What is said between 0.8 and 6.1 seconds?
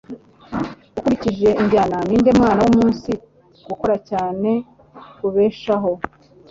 Ukurikije injyana, Ninde Mwana Wumunsi "Gukora cyane Kubeshaho"?